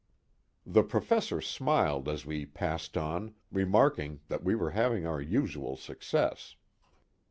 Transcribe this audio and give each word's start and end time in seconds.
The 0.65 0.81
Professor 0.81 1.41
smiled 1.41 2.09
as 2.09 2.25
we 2.25 2.43
passed 2.47 2.97
on, 2.97 3.35
remarking 3.51 4.21
that 4.29 4.43
we 4.43 4.55
were 4.55 4.71
having 4.71 5.05
our 5.05 5.21
usual 5.21 5.77
success. 5.77 6.55